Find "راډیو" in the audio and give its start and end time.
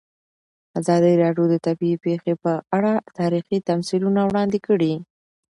1.23-1.45